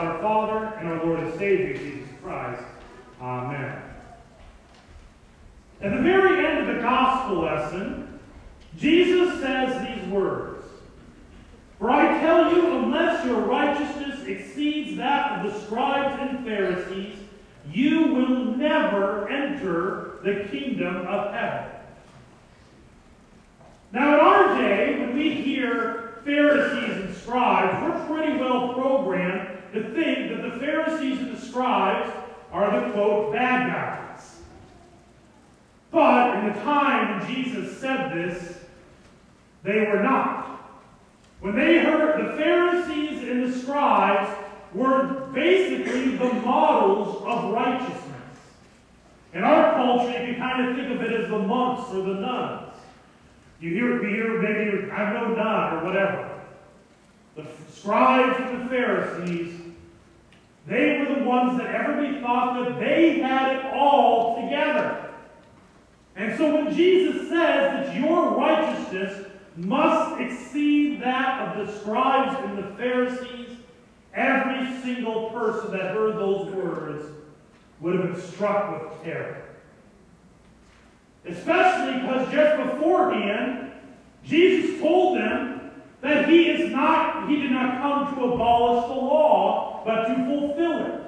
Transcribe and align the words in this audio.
God 0.00 0.06
our 0.06 0.22
Father 0.22 0.78
and 0.78 0.88
our 0.88 1.04
Lord 1.04 1.20
and 1.20 1.38
Savior, 1.38 1.76
Jesus 1.76 2.08
Christ. 2.22 2.62
Amen. 3.20 3.82
At 5.82 5.92
the 5.92 6.02
very 6.02 6.46
end 6.46 6.58
of 6.68 6.74
the 6.74 6.80
gospel 6.80 7.40
lesson, 7.40 8.18
Jesus 8.78 9.40
says 9.40 9.86
these 9.86 10.08
words 10.10 10.64
For 11.78 11.90
I 11.90 12.18
tell 12.20 12.54
you, 12.54 12.78
unless 12.78 13.26
your 13.26 13.40
righteousness 13.40 14.24
exceeds 14.24 14.96
that 14.96 15.44
of 15.44 15.52
the 15.52 15.60
scribes 15.60 16.18
and 16.20 16.44
Pharisees, 16.46 17.16
you 17.70 18.06
will 18.06 18.56
never 18.56 19.28
enter 19.28 20.18
the 20.24 20.48
kingdom 20.50 21.06
of 21.06 21.34
heaven. 21.34 21.70
Now, 23.92 24.14
in 24.14 24.20
our 24.20 24.58
day, 24.58 24.98
when 24.98 25.14
we 25.14 25.34
hear 25.34 26.20
Pharisees 26.24 27.04
and 27.04 27.14
scribes, 27.16 27.82
we're 27.82 28.06
pretty 28.16 28.38
well 28.38 28.72
programmed 28.74 29.39
to 29.72 29.82
think 29.94 30.30
that 30.30 30.42
the 30.42 30.58
Pharisees 30.58 31.20
and 31.20 31.36
the 31.36 31.40
scribes 31.40 32.10
are 32.52 32.80
the 32.80 32.92
quote 32.92 33.32
bad 33.32 33.72
guys. 33.72 34.40
But 35.90 36.38
in 36.38 36.52
the 36.52 36.60
time 36.60 37.20
when 37.20 37.34
Jesus 37.34 37.78
said 37.78 38.12
this, 38.12 38.58
they 39.62 39.86
were 39.86 40.02
not. 40.02 40.60
When 41.40 41.56
they 41.56 41.78
heard 41.78 42.26
the 42.26 42.36
Pharisees 42.36 43.28
and 43.28 43.44
the 43.44 43.58
scribes 43.58 44.30
were 44.74 45.28
basically 45.32 46.16
the 46.16 46.32
models 46.34 47.22
of 47.26 47.52
righteousness. 47.52 48.06
In 49.32 49.42
our 49.42 49.74
culture, 49.74 50.10
you 50.10 50.34
can 50.34 50.36
kind 50.36 50.68
of 50.68 50.76
think 50.76 50.90
of 50.92 51.02
it 51.02 51.20
as 51.20 51.30
the 51.30 51.38
monks 51.38 51.90
or 51.92 52.02
the 52.02 52.20
nuns. 52.20 52.74
You 53.60 53.74
hear, 53.74 54.02
you 54.02 54.08
hear 54.08 54.42
maybe, 54.42 54.90
I'm 54.90 55.14
no 55.14 55.34
nun 55.34 55.72
or 55.74 55.84
whatever. 55.84 56.29
The 57.44 57.72
scribes 57.72 58.38
and 58.40 58.62
the 58.62 58.68
Pharisees, 58.68 59.60
they 60.66 60.98
were 60.98 61.14
the 61.14 61.24
ones 61.24 61.58
that 61.58 61.74
everybody 61.74 62.20
thought 62.20 62.64
that 62.64 62.78
they 62.78 63.20
had 63.20 63.56
it 63.56 63.64
all 63.74 64.42
together. 64.42 65.10
And 66.16 66.36
so 66.36 66.54
when 66.54 66.74
Jesus 66.74 67.28
says 67.28 67.86
that 67.86 67.96
your 67.96 68.36
righteousness 68.36 69.26
must 69.56 70.20
exceed 70.20 71.00
that 71.02 71.56
of 71.56 71.66
the 71.66 71.78
scribes 71.80 72.36
and 72.44 72.58
the 72.58 72.76
Pharisees, 72.76 73.56
every 74.14 74.80
single 74.82 75.30
person 75.30 75.72
that 75.72 75.94
heard 75.94 76.16
those 76.16 76.52
words 76.52 77.04
would 77.80 77.98
have 77.98 78.12
been 78.12 78.20
struck 78.20 78.90
with 78.90 79.02
terror. 79.02 79.42
Especially 81.26 82.00
because 82.00 82.30
just 82.30 82.72
beforehand, 82.72 83.72
Jesus 84.24 84.80
told 84.80 85.18
them 85.18 85.49
that 86.00 86.28
he 86.28 86.48
is 86.48 86.70
not, 86.72 87.28
he 87.28 87.40
did 87.42 87.50
not 87.50 87.80
come 87.80 88.14
to 88.14 88.32
abolish 88.32 88.86
the 88.88 88.94
law, 88.94 89.82
but 89.84 90.06
to 90.08 90.14
fulfill 90.14 90.86
it. 90.86 91.00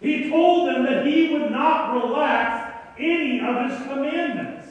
He 0.00 0.30
told 0.30 0.68
them 0.68 0.84
that 0.84 1.06
he 1.06 1.32
would 1.32 1.50
not 1.50 1.94
relax 1.94 2.74
any 2.98 3.40
of 3.40 3.70
his 3.70 3.78
commandments. 3.86 4.68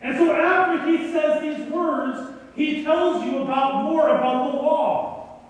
And 0.00 0.16
so 0.16 0.34
after 0.34 0.90
he 0.90 1.12
says 1.12 1.40
these 1.40 1.70
words, 1.70 2.32
he 2.54 2.82
tells 2.82 3.24
you 3.24 3.38
about 3.38 3.84
more 3.84 4.08
about 4.08 4.52
the 4.52 4.58
law. 4.58 5.40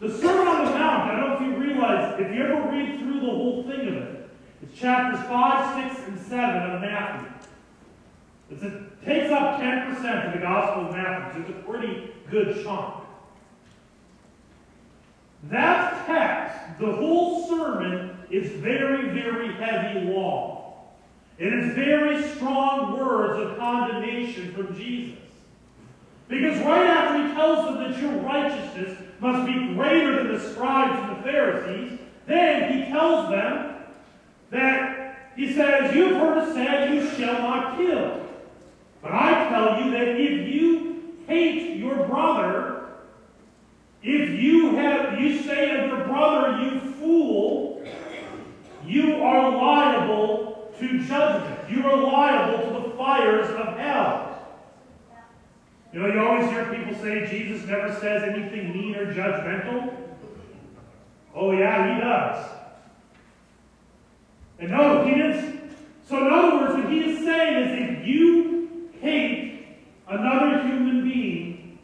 The 0.00 0.10
Sermon 0.10 0.46
on 0.46 0.64
the 0.66 0.70
Mount, 0.72 1.10
I 1.10 1.16
don't 1.16 1.30
know 1.30 1.34
if 1.36 1.40
you 1.40 1.62
realize, 1.62 2.20
if 2.20 2.34
you 2.34 2.44
ever 2.44 2.70
read 2.70 2.98
through 2.98 3.20
the 3.20 3.26
whole 3.26 3.62
thing 3.64 3.88
of 3.88 3.94
it, 3.94 4.30
it's 4.62 4.78
chapters 4.78 5.26
5, 5.26 5.94
6, 5.94 6.08
and 6.08 6.20
7 6.20 6.70
of 6.70 6.80
Matthew. 6.80 7.33
It 8.50 9.04
takes 9.04 9.30
up 9.32 9.60
10% 9.60 10.26
of 10.26 10.32
the 10.32 10.38
Gospel 10.38 10.86
of 10.86 10.92
Matthew, 10.92 11.44
so 11.44 11.48
it's 11.48 11.58
a 11.58 11.62
pretty 11.62 12.10
good 12.30 12.62
chunk. 12.64 13.04
That 15.44 16.06
text, 16.06 16.78
the 16.80 16.92
whole 16.92 17.48
sermon, 17.48 18.16
is 18.30 18.50
very, 18.52 19.08
very 19.10 19.52
heavy 19.54 20.00
law. 20.10 20.84
It 21.38 21.52
is 21.52 21.74
very 21.74 22.22
strong 22.34 22.98
words 22.98 23.40
of 23.40 23.58
condemnation 23.58 24.52
from 24.54 24.76
Jesus. 24.76 25.18
Because 26.28 26.58
right 26.64 26.86
after 26.86 27.26
he 27.26 27.34
tells 27.34 27.66
them 27.66 27.92
that 27.92 28.00
your 28.00 28.12
righteousness 28.22 28.98
must 29.20 29.46
be 29.46 29.74
greater 29.74 30.22
than 30.22 30.32
the 30.32 30.50
scribes 30.52 30.98
and 30.98 31.18
the 31.18 31.22
Pharisees, 31.22 31.98
then 32.26 32.72
he 32.72 32.90
tells 32.90 33.30
them 33.30 33.76
that 34.50 35.32
he 35.36 35.52
says, 35.52 35.94
You've 35.94 36.16
heard 36.16 36.48
it 36.48 36.54
said, 36.54 36.94
You 36.94 37.08
shall 37.10 37.42
not 37.42 37.76
kill. 37.76 38.20
But 39.04 39.12
I 39.12 39.48
tell 39.50 39.84
you 39.84 39.90
that 39.90 40.18
if 40.18 40.48
you 40.48 41.14
hate 41.28 41.76
your 41.76 42.06
brother, 42.06 42.86
if 44.02 44.30
you 44.30 44.76
have 44.76 45.20
you 45.20 45.42
say 45.42 45.78
of 45.78 45.88
your 45.88 46.06
brother, 46.06 46.62
you 46.62 46.80
fool, 46.80 47.84
you 48.86 49.22
are 49.22 49.50
liable 49.50 50.72
to 50.78 51.06
judgment. 51.06 51.70
You 51.70 51.86
are 51.86 51.96
liable 51.98 52.64
to 52.66 52.88
the 52.88 52.96
fires 52.96 53.50
of 53.50 53.76
hell. 53.76 54.48
You 55.92 56.00
know, 56.00 56.06
you 56.06 56.20
always 56.20 56.50
hear 56.50 56.64
people 56.74 56.94
say 56.94 57.26
Jesus 57.26 57.66
never 57.68 57.92
says 58.00 58.22
anything 58.22 58.72
mean 58.72 58.96
or 58.96 59.12
judgmental. 59.12 59.94
Oh, 61.34 61.52
yeah, 61.52 61.94
he 61.94 62.00
does. 62.00 62.50
And 64.60 64.70
no, 64.70 65.04
he 65.04 65.14
didn't. 65.14 65.76
So, 66.08 66.26
in 66.26 66.32
other 66.32 66.56
words, 66.56 66.74
what 66.74 66.92
he 66.92 67.00
is 67.00 67.24
saying 67.24 67.68
is 67.68 67.90
if 67.90 68.06
you 68.06 68.53
hate 69.04 69.66
another 70.08 70.62
human 70.62 71.04
being, 71.04 71.78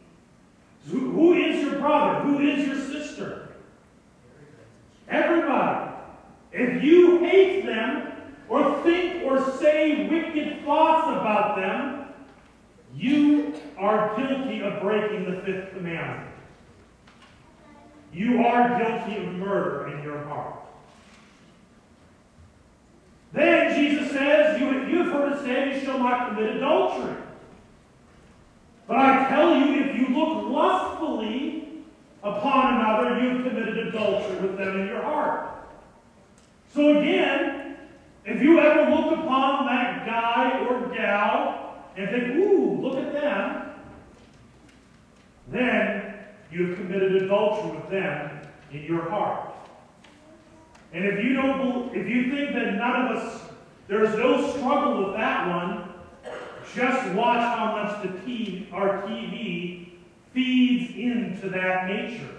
who, 0.87 1.11
who 1.11 1.33
is 1.33 1.61
your 1.61 1.79
brother? 1.79 2.21
Who 2.21 2.39
is 2.39 2.67
your 2.67 2.75
sister? 2.75 3.49
Everybody. 5.07 5.93
If 6.51 6.83
you 6.83 7.19
hate 7.19 7.65
them, 7.65 8.11
or 8.49 8.81
think 8.83 9.23
or 9.23 9.49
say 9.59 10.09
wicked 10.09 10.65
thoughts 10.65 11.07
about 11.07 11.55
them, 11.55 12.07
you 12.93 13.53
are 13.77 14.17
guilty 14.17 14.61
of 14.61 14.81
breaking 14.81 15.23
the 15.23 15.41
fifth 15.41 15.73
commandment. 15.73 16.29
You 18.11 18.43
are 18.43 18.77
guilty 18.77 19.23
of 19.23 19.33
murder 19.35 19.95
in 19.95 20.03
your 20.03 20.21
heart. 20.25 20.55
Then 23.31 23.73
Jesus 23.73 24.11
says, 24.11 24.59
you, 24.59 24.85
You've 24.87 25.07
heard 25.07 25.33
it 25.33 25.45
said, 25.45 25.73
You 25.73 25.85
shall 25.85 25.99
not 25.99 26.29
commit 26.29 26.57
adultery. 26.57 26.80
Tell 29.31 29.55
you, 29.55 29.81
if 29.85 29.95
you 29.95 30.07
look 30.09 30.49
lustfully 30.49 31.85
upon 32.21 32.81
another, 32.81 33.21
you've 33.21 33.45
committed 33.45 33.77
adultery 33.87 34.35
with 34.41 34.57
them 34.57 34.81
in 34.81 34.87
your 34.87 35.01
heart. 35.01 35.69
So 36.73 36.99
again, 36.99 37.77
if 38.25 38.41
you 38.41 38.59
ever 38.59 38.91
look 38.91 39.17
upon 39.19 39.67
that 39.67 40.05
guy 40.05 40.59
or 40.65 40.93
gal 40.93 41.81
and 41.95 42.09
think, 42.09 42.35
ooh, 42.35 42.81
look 42.81 42.97
at 42.97 43.13
them, 43.13 43.71
then 45.47 46.13
you've 46.51 46.75
committed 46.75 47.23
adultery 47.23 47.71
with 47.71 47.89
them 47.89 48.41
in 48.73 48.83
your 48.83 49.09
heart. 49.09 49.53
And 50.91 51.05
if 51.05 51.23
you 51.23 51.35
don't, 51.35 51.95
if 51.95 52.05
you 52.05 52.29
think 52.35 52.53
that 52.53 52.73
none 52.73 53.05
of 53.05 53.15
us, 53.15 53.43
there's 53.87 54.13
no 54.17 54.51
struggle 54.51 55.05
with 55.05 55.15
that 55.15 55.47
one, 55.47 55.80
just 56.75 57.13
watch 57.13 57.41
how 57.41 57.83
much 57.83 58.01
the 58.01 58.09
TV, 58.19 58.71
our 58.71 59.01
TV 59.03 59.89
feeds 60.33 60.95
into 60.95 61.49
that 61.49 61.87
nature. 61.87 62.29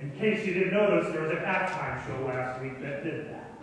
In 0.00 0.10
case 0.18 0.46
you 0.46 0.54
didn't 0.54 0.74
notice, 0.74 1.12
there 1.12 1.22
was 1.22 1.32
a 1.32 1.36
halftime 1.36 2.06
show 2.06 2.26
last 2.26 2.60
week 2.60 2.80
that 2.82 3.04
did 3.04 3.30
that. 3.30 3.54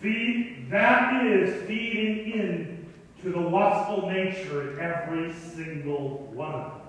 Feed, 0.00 0.68
that 0.70 1.26
is 1.26 1.66
feeding 1.68 2.32
in 2.32 2.86
to 3.22 3.30
the 3.30 3.38
lustful 3.38 4.08
nature 4.08 4.72
in 4.72 4.80
every 4.80 5.32
single 5.34 6.30
one 6.32 6.54
of 6.54 6.72
us. 6.72 6.80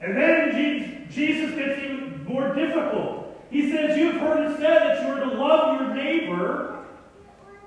And 0.00 0.16
then 0.16 1.08
Jesus 1.10 1.54
gets 1.56 1.82
even 1.82 2.24
more 2.24 2.54
difficult. 2.54 3.42
He 3.50 3.70
says, 3.70 3.98
You've 3.98 4.16
heard 4.16 4.50
it 4.50 4.56
said 4.58 4.82
that 4.82 5.06
you're 5.06 5.20
to 5.20 5.34
love 5.36 5.80
your 5.80 5.94
neighbor. 5.94 6.83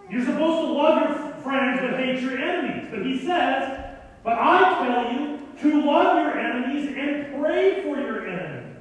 You're 0.09 0.25
supposed 0.25 0.67
to 0.67 0.73
love 0.73 1.09
your 1.09 1.33
friends 1.43 1.81
but 1.81 1.99
hate 1.99 2.21
your 2.21 2.37
enemies. 2.37 2.87
But 2.89 3.05
he 3.05 3.19
says, 3.19 3.95
But 4.23 4.37
I 4.39 4.85
tell 4.85 5.13
you 5.13 5.39
to 5.61 5.85
love 5.85 6.17
your 6.17 6.37
enemies 6.37 6.95
and 6.97 7.41
pray 7.41 7.83
for 7.83 7.99
your 7.99 8.27
enemies. 8.27 8.77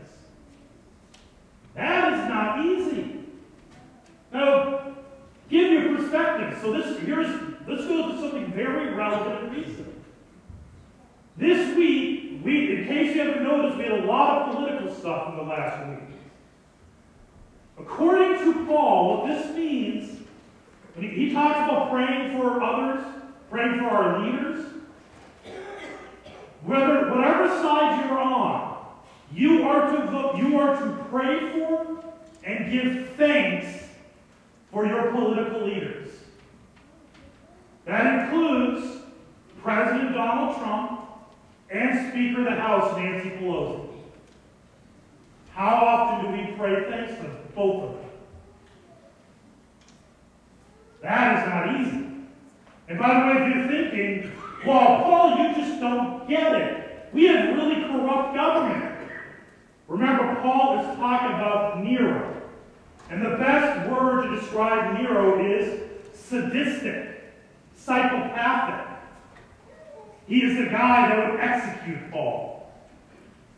That 1.74 2.12
is 2.12 2.28
not 2.28 2.64
easy. 2.64 3.20
Now, 4.32 4.94
give 5.48 5.72
you 5.72 5.96
perspective. 5.96 6.58
So 6.60 6.72
this 6.72 6.98
here's 7.00 7.28
let's 7.66 7.86
go 7.86 8.12
to 8.12 8.20
something 8.20 8.52
very 8.52 8.94
relevant 8.94 9.44
and 9.44 9.56
recent. 9.56 9.92
This 11.36 11.76
week, 11.76 12.40
we, 12.42 12.76
in 12.76 12.86
case 12.86 13.14
you 13.14 13.22
haven't 13.22 13.42
noticed, 13.42 13.76
we 13.76 13.84
had 13.84 14.04
a 14.04 14.06
lot 14.06 14.48
of 14.48 14.56
political 14.56 14.94
stuff 14.94 15.30
in 15.30 15.36
the 15.36 15.42
last 15.42 15.88
week. 15.88 16.08
According 17.78 18.38
to 18.38 18.66
Paul, 18.66 19.18
what 19.18 19.26
this 19.26 19.54
means, 19.54 20.15
when 20.96 21.10
he, 21.10 21.30
talks 21.32 21.58
about 21.58 21.90
praying 21.90 22.38
for 22.38 22.62
others, 22.62 23.04
praying 23.50 23.78
for 23.80 23.88
our 23.88 24.24
leaders, 24.24 24.64
whether 26.62 27.10
whatever 27.10 27.48
side 27.48 28.04
you're 28.04 28.18
on, 28.18 28.86
you 29.32 29.68
are 29.68 29.90
to 29.92 30.06
vote, 30.06 30.36
you 30.38 30.58
are 30.58 30.74
to 30.74 31.04
pray 31.10 31.52
for 31.52 32.02
and 32.44 32.72
give 32.72 33.10
thanks 33.16 33.84
for 34.72 34.86
your 34.86 35.10
political 35.10 35.66
leaders. 35.66 36.08
That 37.84 38.24
includes 38.24 39.02
President 39.62 40.14
Donald 40.14 40.56
Trump 40.56 41.02
and 41.70 42.10
Speaker 42.10 42.38
of 42.38 42.44
the 42.46 42.60
House 42.60 42.96
Nancy 42.96 43.30
Pelosi. 43.30 43.90
How 45.50 45.74
often 45.74 46.24
do 46.24 46.36
we 46.36 46.52
pray 46.56 46.84
thanks 46.88 47.20
to 47.20 47.30
both 47.54 47.84
of 47.84 47.90
them? 47.92 48.06
That 51.02 51.45
is 51.45 51.45
not 51.56 51.80
easy. 51.80 52.06
And 52.88 52.98
by 52.98 53.14
the 53.14 53.26
way, 53.26 53.48
if 53.48 53.54
you're 53.54 53.68
thinking, 53.68 54.32
well, 54.66 55.02
Paul, 55.02 55.38
you 55.38 55.54
just 55.54 55.80
don't 55.80 56.28
get 56.28 56.54
it. 56.54 57.08
We 57.12 57.26
have 57.26 57.56
really 57.56 57.82
corrupt 57.82 58.34
government. 58.34 58.94
Remember, 59.88 60.40
Paul 60.42 60.80
is 60.80 60.96
talking 60.96 61.34
about 61.36 61.82
Nero. 61.82 62.42
And 63.10 63.24
the 63.24 63.36
best 63.36 63.88
word 63.88 64.24
to 64.24 64.40
describe 64.40 65.00
Nero 65.00 65.44
is 65.44 65.80
sadistic, 66.14 67.32
psychopathic. 67.76 68.98
He 70.26 70.42
is 70.42 70.58
the 70.58 70.66
guy 70.66 71.08
that 71.08 71.30
would 71.30 71.40
execute 71.40 72.10
Paul 72.10 72.72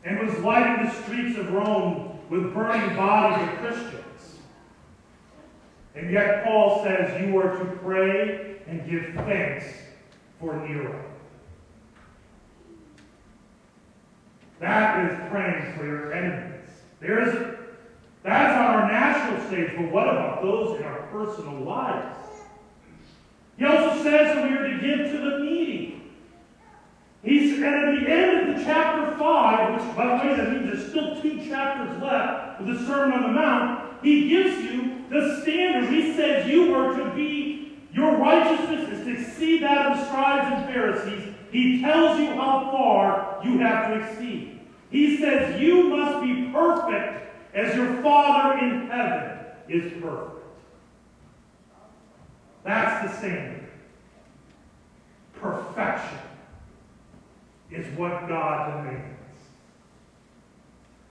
and 0.05 0.19
was 0.19 0.39
lighting 0.41 0.87
the 0.87 0.93
streets 1.03 1.39
of 1.39 1.51
Rome 1.51 2.19
with 2.29 2.53
burning 2.53 2.95
bodies 2.95 3.49
of 3.49 3.59
Christians. 3.59 4.08
And 5.95 6.11
yet 6.11 6.45
Paul 6.45 6.83
says 6.85 7.21
you 7.27 7.37
are 7.39 7.59
to 7.59 7.65
pray 7.83 8.57
and 8.67 8.89
give 8.89 9.15
thanks 9.25 9.65
for 10.39 10.57
Nero. 10.67 11.05
That 14.61 15.11
is 15.11 15.31
praying 15.31 15.77
for 15.77 15.87
your 15.87 16.13
enemies. 16.13 16.69
There 17.01 17.29
is 17.29 17.59
that's 18.25 18.59
on 18.59 18.67
our 18.67 18.93
national 18.93 19.47
stage, 19.47 19.71
but 19.77 19.91
what 19.91 20.09
about 20.09 20.43
those 20.43 20.79
in 20.79 20.85
our 20.85 21.03
personal 21.13 21.61
lives? 21.61 22.17
He 23.57 23.65
also 23.65 24.03
says 24.03 24.35
that 24.35 24.51
we 24.51 24.57
are 24.57 24.69
to 24.69 24.81
give 24.81 25.13
to 25.13 25.19
the 25.19 25.39
needy. 25.39 26.03
He's 27.23 27.55
and 27.55 27.65
at 27.65 28.01
the 28.01 28.11
end 28.11 28.51
of 28.51 28.57
the 28.57 28.65
chapter 28.65 29.17
5, 29.17 29.75
which 29.75 29.97
by 29.97 30.07
the 30.07 30.29
way 30.29 30.37
that 30.37 30.53
means 30.53 30.67
there's 30.67 30.91
still 30.91 31.21
two 31.21 31.49
chapters 31.49 32.01
left 32.03 32.61
of 32.61 32.67
the 32.67 32.87
Sermon 32.87 33.19
on 33.19 33.23
the 33.23 33.41
Mount, 33.41 34.03
he 34.03 34.29
gives 34.29 34.63
you 34.63 34.98
the 35.11 35.41
standard. 35.43 35.91
He 35.91 36.15
says 36.15 36.47
you 36.47 36.75
are 36.75 36.97
to 36.97 37.11
be 37.15 37.59
your 37.93 38.17
righteousness 38.17 38.89
is 38.91 39.05
to 39.05 39.13
exceed 39.13 39.63
that 39.63 39.93
of 39.93 40.07
scribes 40.07 40.55
and 40.55 40.73
Pharisees. 40.73 41.35
He 41.51 41.81
tells 41.81 42.19
you 42.21 42.27
how 42.27 42.71
far 42.71 43.41
you 43.43 43.59
have 43.59 43.89
to 43.89 44.01
exceed. 44.05 44.61
He 44.91 45.17
says 45.17 45.61
you 45.61 45.89
must 45.89 46.23
be 46.23 46.51
perfect 46.53 47.35
as 47.55 47.75
your 47.75 48.03
Father 48.03 48.59
in 48.59 48.89
heaven 48.89 49.39
is 49.69 49.93
perfect. 50.03 50.45
That's 52.65 53.11
the 53.11 53.19
standard. 53.19 53.69
Perfection 55.35 56.19
is 57.71 57.87
what 57.99 58.29
God 58.29 58.85
demands. 58.85 59.19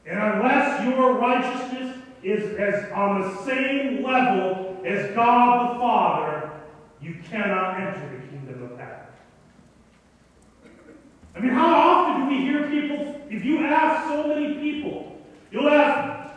And 0.05 0.19
unless 0.19 0.83
your 0.83 1.13
righteousness 1.13 1.97
is 2.23 2.57
as 2.57 2.91
on 2.91 3.21
the 3.21 3.37
same 3.45 4.03
level 4.03 4.81
as 4.85 5.13
God 5.15 5.75
the 5.75 5.79
Father, 5.79 6.51
you 7.01 7.15
cannot 7.29 7.79
enter 7.79 8.17
the 8.17 8.27
kingdom 8.27 8.63
of 8.63 8.77
heaven. 8.77 8.95
I 11.35 11.39
mean, 11.39 11.51
how 11.51 11.73
often 11.73 12.23
do 12.23 12.35
we 12.35 12.41
hear 12.41 12.69
people, 12.69 13.21
if 13.29 13.45
you 13.45 13.65
ask 13.65 14.07
so 14.09 14.27
many 14.27 14.55
people, 14.55 15.21
you'll 15.51 15.69
ask, 15.69 16.33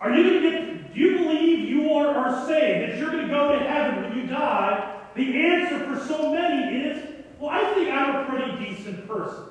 are 0.00 0.12
you 0.12 0.22
going 0.24 0.42
to 0.42 0.50
get, 0.50 0.94
do 0.94 1.00
you 1.00 1.18
believe 1.18 1.68
you 1.68 1.92
are, 1.92 2.08
are 2.08 2.46
saved, 2.46 2.90
that 2.90 2.98
you're 2.98 3.10
going 3.10 3.28
to 3.28 3.32
go 3.32 3.52
to 3.52 3.58
heaven 3.60 4.02
when 4.02 4.18
you 4.18 4.26
die? 4.26 5.00
The 5.14 5.46
answer 5.46 5.78
for 5.86 6.04
so 6.06 6.32
many 6.32 6.76
is, 6.76 7.08
well, 7.38 7.50
I 7.50 7.74
think 7.74 7.90
I'm 7.90 8.16
a 8.16 8.24
pretty 8.28 8.74
decent 8.74 9.06
person. 9.06 9.44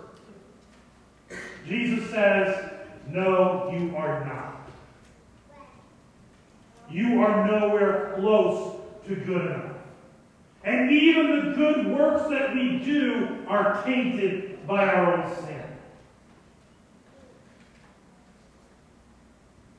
Jesus 1.65 2.09
says, 2.09 2.71
no, 3.07 3.71
you 3.71 3.95
are 3.95 4.25
not. 4.25 4.40
You 6.91 7.21
are 7.21 7.47
nowhere 7.47 8.13
close 8.17 8.75
to 9.07 9.15
good 9.15 9.45
enough. 9.45 9.75
And 10.63 10.91
even 10.91 11.49
the 11.49 11.55
good 11.55 11.87
works 11.87 12.29
that 12.29 12.53
we 12.53 12.79
do 12.79 13.45
are 13.47 13.81
tainted 13.83 14.67
by 14.67 14.85
our 14.85 15.15
own 15.15 15.35
sin. 15.37 15.63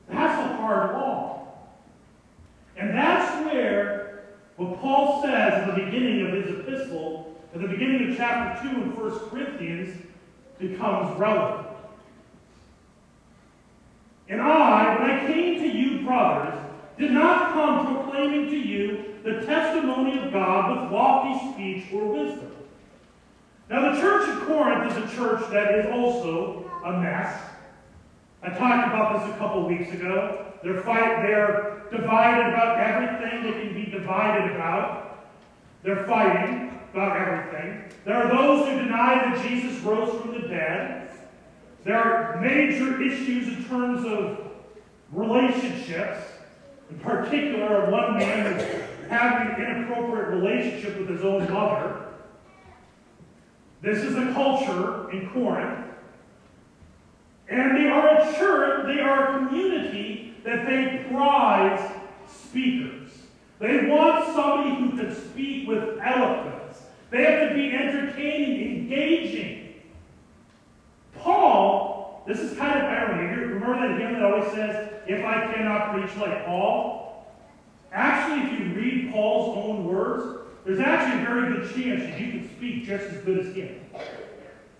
That's 0.09 0.51
a 0.51 0.55
hard 0.57 0.93
law. 0.93 1.47
And 2.75 2.89
that's 2.89 3.45
where 3.45 4.25
what 4.57 4.79
Paul 4.81 5.21
says 5.23 5.53
at 5.53 5.67
the 5.67 5.83
beginning 5.83 6.27
of 6.27 6.33
his 6.33 6.59
epistle, 6.59 7.41
at 7.53 7.61
the 7.61 7.67
beginning 7.67 8.11
of 8.11 8.17
chapter 8.17 8.69
2 8.69 8.75
in 8.75 8.95
1 8.95 9.19
Corinthians, 9.29 9.97
becomes 10.59 11.17
relevant. 11.19 11.67
And 14.29 14.41
I, 14.41 14.99
when 14.99 15.09
I 15.09 15.27
came 15.27 15.59
to 15.59 15.67
you, 15.67 16.03
brothers, 16.05 16.59
did 16.97 17.11
not 17.11 17.53
come 17.53 17.95
proclaiming 17.95 18.49
to 18.49 18.57
you 18.57 19.15
testimony 19.45 20.19
of 20.19 20.31
God 20.31 20.83
with 20.83 20.91
lofty 20.91 21.53
speech 21.53 21.93
or 21.93 22.05
wisdom. 22.05 22.51
Now, 23.69 23.93
the 23.93 23.99
church 23.99 24.29
of 24.29 24.47
Corinth 24.47 24.91
is 24.91 24.97
a 24.97 25.15
church 25.15 25.49
that 25.51 25.75
is 25.75 25.85
also 25.91 26.69
a 26.85 26.99
mess. 26.99 27.41
I 28.41 28.49
talked 28.49 28.87
about 28.87 29.25
this 29.25 29.35
a 29.35 29.37
couple 29.37 29.67
weeks 29.67 29.91
ago. 29.93 30.45
They're 30.63 30.81
fight, 30.81 31.23
they're 31.23 31.83
divided 31.91 32.53
about 32.53 32.79
everything 32.79 33.43
they 33.43 33.51
can 33.51 33.73
be 33.73 33.89
divided 33.89 34.55
about. 34.55 35.27
They're 35.83 36.05
fighting 36.05 36.79
about 36.91 37.17
everything. 37.17 37.83
There 38.05 38.15
are 38.15 38.27
those 38.27 38.67
who 38.67 38.79
deny 38.79 39.15
that 39.15 39.47
Jesus 39.47 39.81
rose 39.81 40.21
from 40.21 40.41
the 40.41 40.47
dead. 40.47 41.09
There 41.83 42.01
are 42.01 42.41
major 42.41 43.01
issues 43.01 43.47
in 43.47 43.65
terms 43.65 44.05
of 44.05 44.51
relationships. 45.11 46.21
In 46.89 46.99
particular, 46.99 47.89
one 47.89 48.17
man 48.17 48.57
having 49.09 49.55
an 49.55 49.61
inappropriate 49.61 50.29
relationship 50.29 50.97
with 50.99 51.09
his 51.09 51.23
own 51.23 51.51
mother. 51.51 52.05
This 53.81 53.99
is 53.99 54.15
a 54.15 54.33
culture 54.33 55.11
in 55.11 55.29
Corinth 55.31 55.83
and 57.49 57.77
they 57.77 57.87
are 57.87 58.17
a 58.17 58.33
church, 58.35 58.87
they 58.87 59.01
are 59.01 59.35
a 59.35 59.47
community 59.47 60.33
that 60.43 60.65
they 60.65 61.05
prize 61.11 61.91
speakers. 62.27 63.11
They 63.59 63.85
want 63.87 64.25
somebody 64.33 64.75
who 64.75 64.97
can 64.97 65.15
speak 65.15 65.67
with 65.67 65.99
eloquence. 66.01 66.81
They 67.11 67.23
have 67.23 67.49
to 67.49 67.55
be 67.55 67.71
entertaining, 67.71 68.77
engaging. 68.79 69.73
Paul, 71.19 72.23
this 72.27 72.39
is 72.39 72.57
kind 72.57 72.79
of 72.79 72.85
irony. 72.85 73.35
Remember 73.53 73.87
that 73.87 73.99
hymn 73.99 74.13
that 74.13 74.23
always 74.23 74.51
says, 74.51 74.91
if 75.07 75.23
I 75.23 75.53
cannot 75.53 75.93
preach 75.93 76.15
like 76.17 76.45
Paul? 76.45 77.27
Actually, 77.91 78.47
if 78.47 78.59
you 78.59 78.73
read 78.73 78.92
Paul's 79.13 79.57
own 79.57 79.85
words, 79.85 80.39
there's 80.65 80.79
actually 80.79 81.21
a 81.21 81.25
very 81.25 81.53
good 81.53 81.75
chance 81.75 82.03
that 82.03 82.19
you 82.19 82.31
can 82.31 82.49
speak 82.57 82.85
just 82.85 83.05
as 83.05 83.23
good 83.23 83.45
as 83.45 83.55
him. 83.55 83.79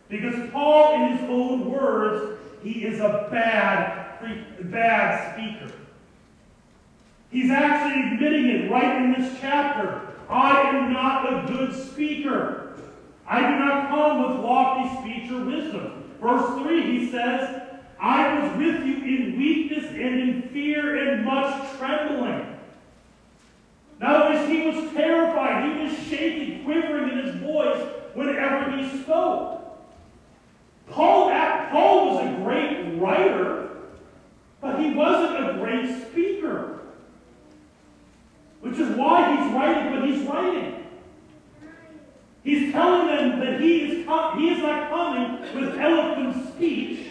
Because 0.09 0.49
Paul, 0.51 0.95
in 0.95 1.17
his 1.17 1.29
own 1.29 1.71
words, 1.71 2.39
he 2.63 2.85
is 2.85 2.99
a 2.99 3.27
bad, 3.31 4.19
bad 4.71 5.33
speaker. 5.33 5.73
He's 7.29 7.51
actually 7.51 8.13
admitting 8.13 8.47
it 8.47 8.71
right 8.71 9.01
in 9.01 9.13
this 9.13 9.37
chapter. 9.39 10.01
I 10.29 10.61
am 10.69 10.93
not 10.93 11.31
a 11.31 11.47
good 11.47 11.73
speaker. 11.73 12.75
I 13.27 13.39
do 13.41 13.59
not 13.59 13.89
come 13.89 14.21
with 14.21 14.43
lofty 14.43 14.99
speech 15.01 15.31
or 15.31 15.45
wisdom. 15.45 16.11
Verse 16.21 16.61
3, 16.61 16.99
he 16.99 17.11
says, 17.11 17.61
I 17.99 18.39
was 18.39 18.57
with 18.57 18.85
you 18.85 18.95
in 18.97 19.37
weakness 19.37 19.85
and 19.85 20.19
in 20.19 20.41
fear 20.49 20.97
and 20.97 21.25
much 21.25 21.77
trembling. 21.77 22.53
In 23.99 24.07
other 24.07 24.35
words, 24.35 24.49
he 24.49 24.67
was 24.67 24.91
terrified. 24.93 25.63
He 25.63 25.83
was 25.83 25.97
shaking, 26.07 26.65
quivering 26.65 27.17
in 27.17 27.25
his 27.25 27.35
voice 27.35 27.81
whenever 28.13 28.75
he 28.75 29.01
spoke. 29.01 29.61
Paul, 30.89 31.29
Paul 31.71 32.09
was 32.09 32.27
a 32.27 32.43
great 32.43 32.99
writer, 32.99 33.69
but 34.59 34.79
he 34.79 34.93
wasn't 34.93 35.49
a 35.49 35.53
great 35.53 36.09
speaker. 36.09 36.81
Which 38.59 38.77
is 38.77 38.89
why 38.97 39.35
he's 39.35 39.53
writing 39.53 39.93
what 39.93 40.09
he's 40.09 40.27
writing. 40.27 40.85
He's 42.43 42.73
telling 42.73 43.07
them 43.07 43.39
that 43.39 43.61
he 43.61 43.83
is, 43.83 43.91
he 44.37 44.49
is 44.49 44.61
not 44.61 44.89
coming 44.89 45.41
with 45.55 45.79
eloquent 45.79 46.53
speech, 46.53 47.07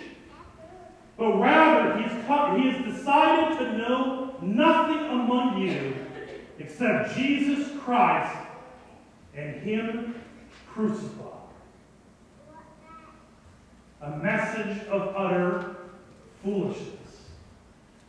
but 1.17 1.39
rather 1.39 1.97
he's 1.99 2.13
he 2.13 2.71
has 2.71 2.85
decided 2.85 3.59
to 3.59 3.79
know 3.79 4.35
nothing 4.41 5.07
among 5.07 5.61
you 5.63 5.95
except 6.59 7.15
Jesus 7.17 7.69
Christ 7.81 8.37
and 9.35 9.52
Him 9.63 10.15
crucified. 10.69 11.29
A 14.01 14.17
message 14.17 14.87
of 14.89 15.15
utter 15.17 15.77
foolishness. 16.43 16.89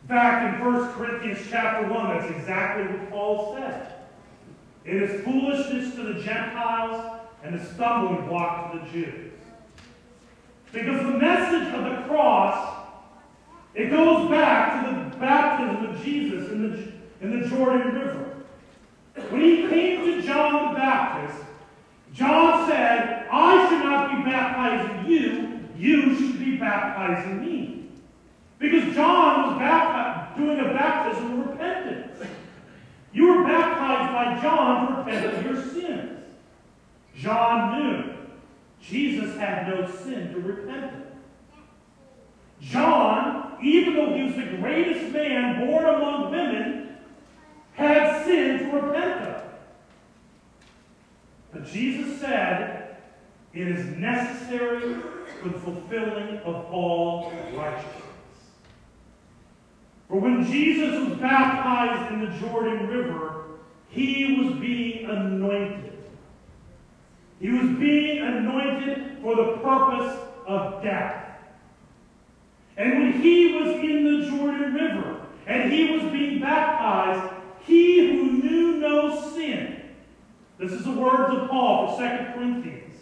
Back 0.08 0.60
in 0.60 0.64
1 0.64 0.92
Corinthians 0.92 1.46
chapter 1.48 1.88
1, 1.88 2.18
that's 2.18 2.30
exactly 2.36 2.84
what 2.84 3.10
Paul 3.10 3.56
said. 3.56 3.94
It 4.84 5.02
is 5.02 5.24
foolishness 5.24 5.94
to 5.94 6.02
the 6.12 6.20
Gentiles 6.20 7.20
and 7.42 7.54
a 7.54 7.74
stumbling 7.74 8.26
block 8.26 8.72
to 8.72 8.78
the 8.78 8.90
Jews. 8.90 9.32
Because 10.72 11.02
the 11.02 11.18
message 11.18 11.72
of 11.72 11.84
the 11.84 12.02
cross, 12.08 12.86
it 13.74 13.90
goes 13.90 14.28
back 14.28 14.84
to 14.84 14.94
the 14.94 15.16
baptism 15.18 15.86
of 15.86 16.02
Jesus 16.02 16.50
in 16.50 16.70
the, 16.70 16.92
in 17.20 17.40
the 17.40 17.48
Jordan 17.48 17.94
River. 17.94 18.44
When 19.30 19.40
he 19.40 19.68
came 19.68 20.04
to 20.04 20.22
John 20.22 20.74
the 20.74 20.78
Baptist, 20.78 21.43
John 22.14 22.68
said, 22.68 23.26
I 23.30 23.68
should 23.68 23.82
not 23.84 24.16
be 24.16 24.30
baptizing 24.30 25.10
you, 25.10 25.60
you 25.76 26.16
should 26.16 26.38
be 26.38 26.56
baptizing 26.56 27.44
me. 27.44 27.88
Because 28.58 28.94
John 28.94 29.48
was 29.48 29.58
baptized, 29.58 30.38
doing 30.38 30.60
a 30.60 30.72
baptism 30.72 31.40
of 31.40 31.48
repentance. 31.48 32.22
You 33.12 33.28
were 33.28 33.44
baptized 33.44 34.12
by 34.12 34.40
John 34.40 34.86
to 34.86 34.98
repent 34.98 35.34
of 35.34 35.44
your 35.44 35.62
sins. 35.62 36.24
John 37.16 37.78
knew 37.78 38.14
Jesus 38.80 39.36
had 39.36 39.68
no 39.68 39.90
sin 39.90 40.32
to 40.32 40.40
repent 40.40 40.84
of. 40.84 41.02
John, 42.60 43.56
even 43.62 43.94
though 43.94 44.14
he 44.14 44.22
was 44.24 44.36
the 44.36 44.56
greatest 44.56 45.12
man 45.12 45.66
born 45.66 45.84
among 45.84 46.30
women, 46.30 46.96
had 47.72 48.24
sin 48.24 48.70
to 48.70 48.76
repent 48.76 49.22
of. 49.22 49.33
But 51.54 51.66
Jesus 51.66 52.20
said, 52.20 52.96
it 53.52 53.68
is 53.68 53.96
necessary 53.96 54.96
for 55.40 55.48
the 55.50 55.58
fulfilling 55.60 56.38
of 56.38 56.66
all 56.72 57.32
righteousness. 57.54 58.02
For 60.08 60.18
when 60.18 60.44
Jesus 60.44 61.08
was 61.08 61.18
baptized 61.18 62.12
in 62.12 62.20
the 62.20 62.38
Jordan 62.40 62.88
River, 62.88 63.44
he 63.88 64.36
was 64.40 64.54
being 64.58 65.08
anointed. 65.08 65.92
He 67.40 67.50
was 67.50 67.78
being 67.78 68.22
anointed 68.22 69.18
for 69.22 69.36
the 69.36 69.58
purpose 69.58 70.18
of 70.48 70.82
death. 70.82 71.38
And 72.76 72.98
when 72.98 73.22
he 73.22 73.54
was 73.54 73.68
in 73.76 74.04
the 74.04 74.26
Jordan 74.28 74.74
River 74.74 75.20
and 75.46 75.72
he 75.72 75.92
was 75.92 76.02
being 76.10 76.40
baptized, 76.40 77.32
he 77.60 78.10
who 78.10 78.32
knew 78.32 78.76
no 78.78 79.30
sin, 79.30 79.73
this 80.58 80.72
is 80.72 80.84
the 80.84 80.92
words 80.92 81.32
of 81.34 81.48
Paul 81.48 81.96
for 81.96 82.02
2 82.02 82.32
Corinthians, 82.34 82.94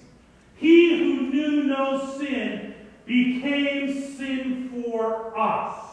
he 0.57 0.99
who 0.99 1.31
knew 1.31 1.65
no 1.65 2.17
sin 2.19 2.75
became 3.05 4.01
sin 4.17 4.71
for 4.71 5.37
us, 5.37 5.85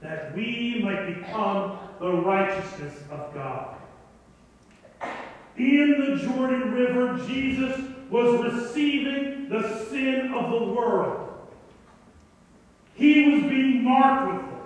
that 0.00 0.34
we 0.36 0.80
might 0.82 1.06
become 1.06 1.78
the 2.00 2.12
righteousness 2.12 2.94
of 3.10 3.32
God. 3.34 3.76
In 5.56 5.96
the 5.98 6.22
Jordan 6.22 6.72
River, 6.72 7.18
Jesus 7.26 7.80
was 8.10 8.52
receiving 8.52 9.48
the 9.48 9.84
sin 9.86 10.32
of 10.32 10.50
the 10.50 10.66
world. 10.72 11.48
He 12.94 13.30
was 13.30 13.42
being 13.50 13.84
marked 13.84 14.32
with 14.32 14.52
it 14.52 14.58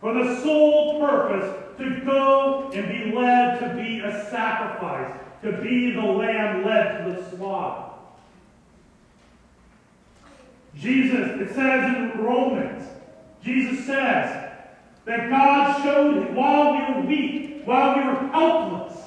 for 0.00 0.14
the 0.14 0.40
sole 0.42 1.00
purpose 1.00 1.61
to 1.78 2.00
go 2.04 2.70
and 2.72 2.88
be 2.88 3.12
led 3.16 3.60
to 3.60 3.74
be 3.74 4.00
a 4.00 4.28
sacrifice, 4.30 5.12
to 5.42 5.52
be 5.60 5.92
the 5.92 6.00
lamb 6.00 6.64
led 6.64 7.04
to 7.04 7.12
the 7.12 7.36
slaughter. 7.36 7.92
Jesus, 10.76 11.40
it 11.40 11.54
says 11.54 11.96
in 11.96 12.24
Romans, 12.24 12.88
Jesus 13.42 13.84
says 13.84 14.50
that 15.04 15.30
God 15.30 15.82
showed 15.82 16.22
it 16.22 16.32
while 16.32 16.72
we 16.72 16.94
were 16.94 17.06
weak, 17.06 17.62
while 17.64 17.96
we 17.96 18.04
were 18.04 18.28
helpless, 18.28 18.98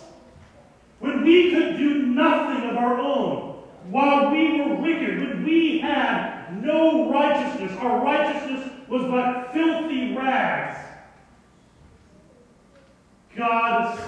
when 1.00 1.24
we 1.24 1.51
could 1.51 1.77
do 1.77 2.03
nothing 2.03 2.69
of 2.69 2.77
our 2.77 3.00
own, 3.00 3.63
while 3.89 4.31
we 4.31 4.62
were 4.62 4.75
wicked, 4.75 5.19
when 5.19 5.43
we 5.43 5.79
had 5.79 6.62
no 6.63 7.10
righteousness, 7.10 7.72
our 7.79 8.03
righteousness 8.03 8.69
was 8.88 9.03
but 9.03 9.53
filthy 9.53 10.15
rags. 10.15 10.84
God 13.35 13.99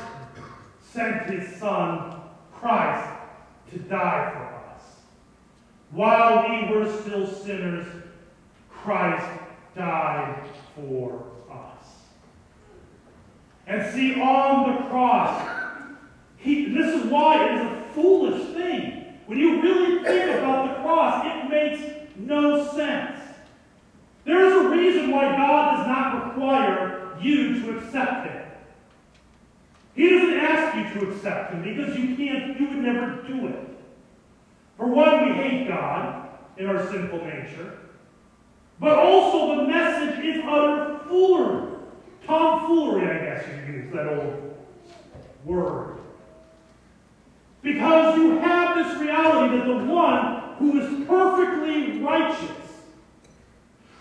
sent 0.81 1.29
his 1.29 1.57
Son, 1.57 2.21
Christ, 2.53 3.09
to 3.71 3.79
die 3.79 4.31
for 4.33 4.73
us. 4.73 4.83
While 5.91 6.49
we 6.49 6.73
were 6.73 7.01
still 7.01 7.27
sinners, 7.27 7.85
Christ 8.69 9.25
died 9.75 10.43
for 10.75 11.23
us. 11.51 11.85
And 13.67 13.93
see, 13.93 14.19
on 14.19 14.75
the 14.75 14.89
cross, 14.89 15.49
he, 16.37 16.73
this 16.73 16.95
is 16.95 17.11
why 17.11 17.45
it 17.45 17.55
is 17.55 17.61
a 17.61 17.81
foolish 17.93 18.53
thing. 18.53 19.13
When 19.25 19.37
you 19.37 19.61
really 19.61 20.03
think 20.03 20.37
about 20.37 20.69
the 20.69 20.81
cross, 20.81 21.25
it 21.25 21.49
makes 21.49 21.81
no 22.15 22.65
sense. 22.73 23.19
There 24.23 24.45
is 24.45 24.65
a 24.65 24.69
reason 24.69 25.11
why 25.11 25.35
God 25.35 25.77
does 25.77 25.87
not 25.87 26.27
require 26.27 27.17
you 27.21 27.61
to 27.61 27.77
accept 27.77 28.27
Him. 28.27 28.43
He 29.95 30.09
doesn't 30.09 30.33
ask 30.33 30.77
you 30.77 30.86
to 30.99 31.11
accept 31.11 31.53
Him 31.53 31.63
because 31.63 31.97
you 31.97 32.15
can't, 32.15 32.59
you 32.59 32.67
would 32.67 32.77
never 32.77 33.23
do 33.27 33.47
it. 33.47 33.67
For 34.77 34.87
one, 34.87 35.27
we 35.27 35.33
hate 35.33 35.67
God 35.67 36.29
in 36.57 36.67
our 36.67 36.89
sinful 36.89 37.25
nature. 37.25 37.79
But 38.79 38.97
also 38.99 39.57
the 39.57 39.67
message 39.67 40.23
is 40.23 40.43
utter 40.45 40.99
foolery. 41.07 41.73
Tomfoolery, 42.25 43.09
I 43.09 43.25
guess 43.25 43.45
you 43.47 43.73
use 43.73 43.93
that 43.93 44.07
old 44.07 44.57
word. 45.45 45.97
Because 47.61 48.17
you 48.17 48.37
have 48.39 48.75
this 48.75 49.01
reality 49.01 49.57
that 49.57 49.65
the 49.65 49.85
one 49.85 50.55
who 50.57 50.79
is 50.79 51.07
perfectly 51.07 51.99
righteous, 51.99 52.51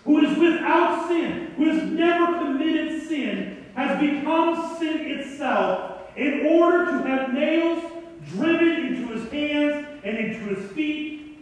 who 0.03 0.25
is 0.25 0.37
without 0.37 1.07
sin, 1.07 1.53
who 1.57 1.69
has 1.69 1.83
never 1.89 2.37
committed 2.39 3.01
sin, 3.07 3.65
has 3.75 3.99
become 3.99 4.77
sin 4.77 4.99
itself 5.05 5.96
in 6.17 6.47
order 6.47 6.85
to 6.85 7.07
have 7.07 7.33
nails 7.33 7.83
driven 8.29 8.87
into 8.87 9.07
his 9.13 9.31
hands 9.31 9.87
and 10.03 10.17
into 10.17 10.55
his 10.55 10.71
feet. 10.71 11.37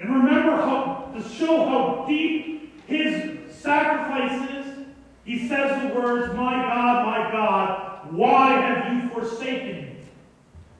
And 0.00 0.10
remember 0.10 0.56
how, 0.56 1.12
to 1.14 1.22
show 1.28 1.68
how 1.68 2.04
deep 2.06 2.86
his 2.86 3.54
sacrifice 3.54 4.50
is, 4.50 4.86
he 5.24 5.46
says 5.46 5.82
the 5.82 6.00
words, 6.00 6.34
My 6.34 6.54
God, 6.54 7.06
my 7.06 7.30
God, 7.30 8.12
why 8.12 8.52
have 8.60 8.92
you 8.92 9.08
forsaken 9.10 9.76
me? 9.76 9.96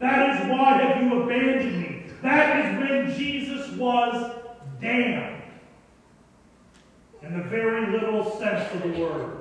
That 0.01 0.41
is 0.41 0.51
why 0.51 0.83
have 0.83 1.03
you 1.03 1.23
abandoned 1.23 1.81
me. 1.81 2.03
That 2.23 2.67
is 2.67 2.79
when 2.79 3.19
Jesus 3.19 3.71
was 3.77 4.35
damned. 4.81 5.43
In 7.23 7.39
the 7.39 7.45
very 7.45 7.93
literal 7.93 8.39
sense 8.39 8.75
of 8.75 8.83
the 8.83 9.01
word. 9.01 9.40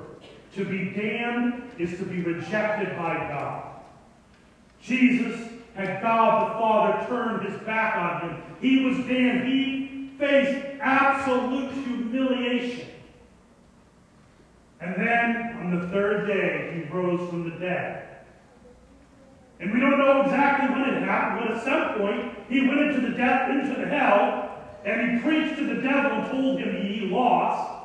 To 0.54 0.64
be 0.64 0.90
damned 0.90 1.62
is 1.78 1.98
to 1.98 2.04
be 2.04 2.22
rejected 2.22 2.96
by 2.96 3.14
God. 3.14 3.70
Jesus 4.82 5.48
had 5.74 6.02
God 6.02 6.50
the 6.50 6.58
Father 6.58 7.06
turned 7.06 7.48
his 7.48 7.60
back 7.62 7.96
on 7.96 8.28
him. 8.28 8.42
He 8.60 8.84
was 8.84 8.98
damned. 9.06 9.46
He 9.46 10.10
faced 10.18 10.66
absolute 10.80 11.72
humiliation. 11.72 12.88
And 14.80 14.94
then, 14.96 15.56
on 15.60 15.78
the 15.78 15.88
third 15.88 16.26
day, 16.26 16.72
he 16.74 16.92
rose 16.92 17.28
from 17.28 17.48
the 17.48 17.56
dead. 17.58 18.08
And 19.60 19.72
we 19.72 19.78
don't 19.78 19.98
know 19.98 20.22
exactly 20.22 20.70
when 20.70 20.88
it 20.88 21.02
happened, 21.02 21.48
but 21.48 21.58
at 21.58 21.64
some 21.64 21.98
point 21.98 22.34
he 22.48 22.66
went 22.66 22.80
into 22.80 23.08
the 23.08 23.16
death, 23.16 23.50
into 23.50 23.78
the 23.78 23.86
hell, 23.86 24.58
and 24.84 25.12
he 25.12 25.22
preached 25.22 25.56
to 25.58 25.66
the 25.66 25.82
devil 25.82 26.12
and 26.12 26.30
told 26.30 26.60
him 26.60 26.86
he 26.86 27.06
lost. 27.06 27.79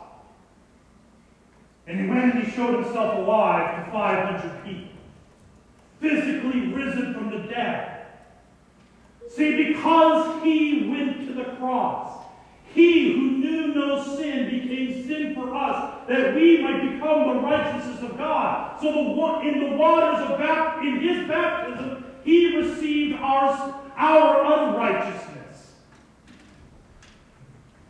And 1.88 2.00
he 2.00 2.08
went 2.08 2.36
and 2.36 2.44
he 2.44 2.52
showed 2.52 2.84
himself 2.84 3.20
alive 3.20 3.86
to 3.86 3.92
500 3.92 4.66
people, 4.66 4.90
physically 6.00 6.68
risen 6.74 7.14
from 7.14 7.30
the 7.30 7.48
dead. 7.48 8.08
See, 9.30 9.72
because 9.72 10.44
he 10.44 10.88
went 10.90 11.28
to 11.28 11.34
the 11.34 11.56
cross, 11.56 12.24
he 12.74 13.14
who 13.14 13.32
knew 13.38 13.74
no 13.74 14.04
sin 14.04 14.50
became 14.50 15.08
sin 15.08 15.36
for 15.36 15.54
us, 15.54 16.08
that 16.08 16.36
we 16.36 16.62
might 16.62 16.92
become 16.92 17.28
the 17.28 17.42
righteousness 17.42 18.02
of 18.02 18.18
God. 18.18 18.80
So 18.82 18.92
the, 18.92 19.48
in 19.48 19.60
the 19.60 19.78
waters 19.78 20.30
of 20.30 20.38
baptism, 20.38 20.88
in 20.88 21.00
his 21.02 21.28
baptism, 21.28 22.06
he 22.24 22.58
received 22.58 23.20
our, 23.20 23.82
our 23.96 24.70
unrighteousness. 24.70 25.74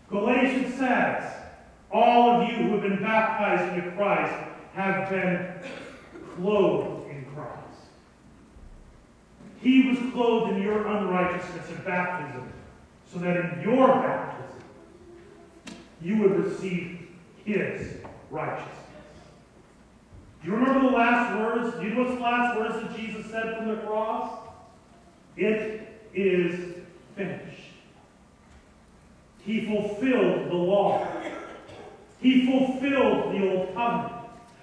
Galatians 0.09 0.75
says, 0.75 1.44
all 1.91 2.41
of 2.41 2.49
you 2.49 2.55
who 2.55 2.71
have 2.73 2.81
been 2.81 3.01
baptized 3.01 3.73
into 3.73 3.91
Christ 3.91 4.33
have 4.73 5.09
been 5.09 5.47
clothed 6.35 7.09
in 7.09 7.25
Christ. 7.33 7.89
He 9.61 9.87
was 9.89 9.97
clothed 10.11 10.53
in 10.53 10.61
your 10.61 10.85
unrighteousness 10.85 11.69
in 11.69 11.83
baptism, 11.83 12.51
so 13.11 13.19
that 13.19 13.37
in 13.37 13.61
your 13.61 13.87
baptism 13.87 14.61
you 16.01 16.17
would 16.17 16.45
receive 16.45 17.07
his 17.43 17.97
righteousness. 18.29 18.71
Do 20.43 20.51
you 20.51 20.57
remember 20.57 20.81
the 20.81 20.95
last 20.95 21.39
words? 21.39 21.75
Do 21.77 21.83
you 21.83 21.95
know 21.95 22.03
what's 22.03 22.15
the 22.15 22.21
last 22.21 22.57
words 22.59 22.75
that 22.75 22.95
Jesus 22.95 23.31
said 23.31 23.57
from 23.57 23.69
the 23.69 23.77
cross? 23.77 24.37
It 25.37 25.87
is 26.13 26.75
finished. 27.15 27.71
He 29.43 29.65
fulfilled 29.65 30.49
the 30.49 30.55
law. 30.55 31.07
He 32.19 32.45
fulfilled 32.45 33.33
the 33.33 33.51
old 33.51 33.75
covenant. 33.75 34.13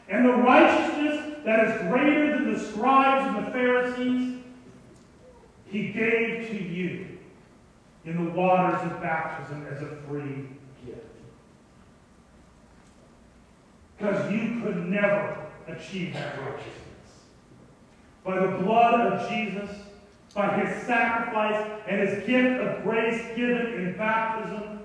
And 0.09 0.27
the 0.27 0.33
righteousness 0.33 1.37
that 1.45 1.69
is 1.69 1.83
greater 1.89 2.37
than 2.37 2.53
the 2.53 2.59
scribes 2.59 3.27
and 3.37 3.47
the 3.47 3.51
Pharisees, 3.51 4.39
he 5.67 5.89
gave 5.89 6.49
to 6.51 6.63
you 6.63 7.19
in 8.05 8.25
the 8.25 8.31
waters 8.33 8.83
of 8.91 9.01
baptism 9.01 9.67
as 9.71 9.81
a 9.83 9.97
free 10.09 10.49
gift. 10.85 11.07
Because 13.97 14.33
you 14.33 14.61
could 14.61 14.89
never 14.89 15.47
achieve 15.69 16.13
that 16.15 16.39
righteousness. 16.41 16.73
By 18.25 18.39
the 18.39 18.59
blood 18.59 19.01
of 19.01 19.29
Jesus, 19.29 19.71
by 20.35 20.61
his 20.61 20.87
sacrifice 20.87 21.81
and 21.87 22.01
his 22.01 22.27
gift 22.27 22.61
of 22.61 22.83
grace 22.83 23.23
given 23.37 23.75
in 23.75 23.97
baptism, 23.97 24.81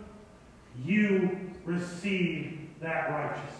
you 0.85 1.37
receive 1.65 2.59
that 2.81 3.09
righteousness. 3.09 3.53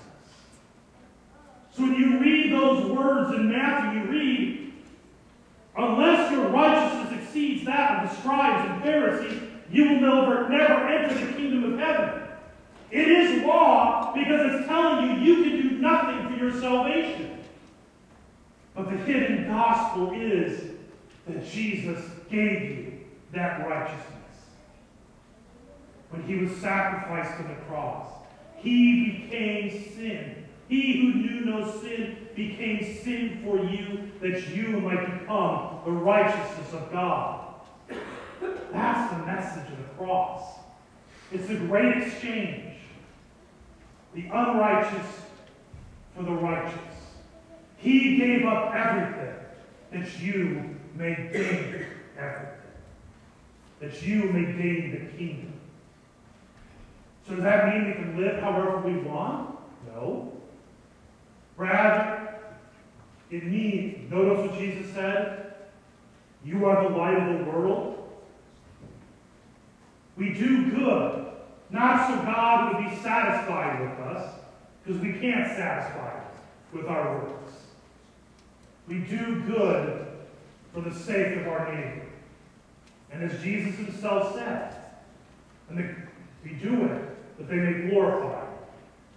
So 1.74 1.84
when 1.84 1.96
you 1.96 2.20
read 2.20 2.52
those 2.52 2.86
words 2.92 3.36
in 3.36 3.52
Matthew, 3.52 4.02
you 4.02 4.10
read, 4.10 4.74
unless 5.78 6.32
your 6.32 6.48
righteousness 6.50 7.22
exceeds 7.22 7.66
that 7.66 8.04
of 8.04 8.10
the 8.10 8.16
scribes 8.16 8.70
and 8.72 8.84
Pharisees, 8.84 9.42
you 9.72 9.84
will 9.90 10.02
never, 10.02 10.50
never 10.50 10.88
enter 10.88 11.14
the 11.14 11.34
kingdom 11.34 11.74
of 11.74 11.80
heaven. 11.80 12.22
It 12.90 13.08
is 13.08 13.44
law 13.44 14.14
because 14.14 14.54
it's 14.54 14.68
telling 14.68 15.22
you 15.22 15.34
you 15.36 15.44
can 15.44 15.70
do 15.70 15.78
nothing 15.78 16.28
for 16.28 16.44
your 16.44 16.60
salvation. 16.60 17.38
But 18.76 18.90
the 18.90 18.98
hidden 18.98 19.48
gospel 19.48 20.14
is 20.14 20.72
that 21.28 21.48
Jesus 21.50 22.00
gave 22.30 22.62
you 22.62 22.94
that 23.34 23.68
righteousness. 23.68 24.17
When 26.10 26.24
he 26.24 26.36
was 26.36 26.56
sacrificed 26.58 27.40
on 27.42 27.50
the 27.50 27.62
cross, 27.68 28.10
he 28.56 29.12
became 29.12 29.94
sin. 29.94 30.46
He 30.68 31.02
who 31.02 31.14
knew 31.14 31.46
no 31.46 31.80
sin 31.80 32.28
became 32.36 32.84
sin 33.04 33.42
for 33.44 33.58
you 33.58 34.12
that 34.22 34.48
you 34.56 34.80
might 34.80 35.20
become 35.20 35.80
the 35.86 35.92
righteousness 35.92 36.74
of 36.74 36.92
God. 36.92 37.56
That's 38.72 39.14
the 39.14 39.26
message 39.26 39.72
of 39.72 39.78
the 39.78 39.94
cross. 39.98 40.58
It's 41.32 41.48
the 41.48 41.56
great 41.56 42.04
exchange. 42.04 42.76
The 44.14 44.26
unrighteous 44.28 45.22
for 46.16 46.24
the 46.24 46.32
righteous. 46.32 46.96
He 47.78 48.18
gave 48.18 48.46
up 48.46 48.74
everything 48.74 49.36
that 49.92 50.20
you 50.20 50.76
may 50.96 51.16
gain 51.32 51.86
everything. 52.18 52.54
That 53.80 54.02
you 54.04 54.24
may 54.24 54.52
gain 54.54 54.92
the 54.92 55.18
kingdom. 55.18 55.57
So 57.28 57.36
does 57.36 57.44
that 57.44 57.68
mean 57.68 57.88
we 57.88 57.94
can 57.94 58.18
live 58.18 58.42
however 58.42 58.78
we 58.78 59.00
want? 59.00 59.58
No. 59.86 60.32
Rather, 61.58 62.40
it 63.30 63.44
means, 63.44 64.10
notice 64.10 64.50
what 64.50 64.60
Jesus 64.60 64.94
said, 64.94 65.56
you 66.46 66.66
are 66.66 66.90
the 66.90 66.96
light 66.96 67.18
of 67.18 67.40
the 67.40 67.52
world. 67.52 68.10
We 70.16 70.34
do 70.34 70.72
good, 70.72 71.26
not 71.70 72.08
so 72.08 72.16
God 72.24 72.76
would 72.76 72.90
be 72.90 72.96
satisfied 72.96 73.82
with 73.82 74.00
us, 74.08 74.40
because 74.84 75.02
we 75.02 75.12
can't 75.14 75.48
satisfy 75.48 76.22
with 76.72 76.86
our 76.86 77.18
works. 77.18 77.54
We 78.88 79.00
do 79.00 79.42
good 79.42 80.08
for 80.74 80.80
the 80.80 80.94
sake 80.94 81.38
of 81.40 81.48
our 81.48 81.74
neighbor. 81.74 82.06
And 83.12 83.24
as 83.24 83.42
Jesus 83.42 83.76
himself 83.76 84.34
said, 84.34 84.76
and 85.70 85.78
the, 85.78 85.96
we 86.44 86.52
do 86.52 86.86
it 86.86 87.17
that 87.38 87.50
they 87.50 87.56
may 87.56 87.90
glorify. 87.90 88.46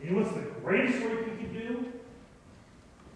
You 0.02 0.10
know 0.10 0.22
what's 0.22 0.34
the 0.34 0.42
greatest 0.62 1.02
work 1.02 1.26
you 1.26 1.36
can 1.36 1.52
do? 1.52 1.92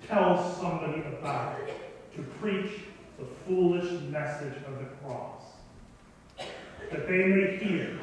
Tell 0.06 0.54
somebody 0.60 1.00
about 1.00 1.60
it. 1.60 1.70
To 2.16 2.22
preach 2.22 2.70
the 3.18 3.24
foolish 3.46 3.90
message 4.02 4.56
of 4.66 4.78
the 4.78 4.84
cross. 5.02 5.42
That 6.90 7.08
they 7.08 7.26
may 7.26 7.56
hear 7.56 7.98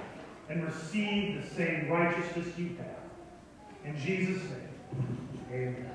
and 0.50 0.66
receive 0.66 1.42
the 1.42 1.56
same 1.56 1.90
righteousness 1.90 2.48
you 2.58 2.76
have. 2.78 3.86
In 3.86 3.98
Jesus' 4.00 4.44
name, 4.44 5.18
amen. 5.52 5.92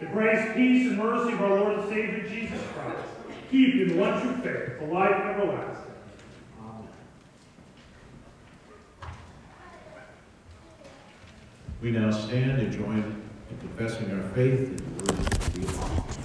The 0.00 0.06
grace, 0.06 0.52
peace, 0.54 0.88
and 0.88 0.98
mercy 0.98 1.32
of 1.34 1.42
our 1.42 1.60
Lord 1.60 1.78
and 1.78 1.88
Savior 1.88 2.28
Jesus 2.28 2.60
Christ 2.74 3.04
keep 3.52 3.74
you 3.74 3.84
in 3.84 4.00
one 4.00 4.20
true 4.20 4.36
faith, 4.38 4.78
for 4.78 4.86
life 4.86 5.14
everlasting. 5.14 5.92
Amen. 6.58 6.88
We 11.82 11.90
now 11.90 12.12
stand 12.12 12.60
and 12.60 12.72
join 12.72 12.98
in 13.50 13.58
confessing 13.58 14.12
our 14.12 14.22
faith 14.34 14.60
in 14.60 14.76
the 14.76 15.12
words 15.12 15.26
of 15.26 15.54
the 15.54 15.66
apostle. 15.66 16.21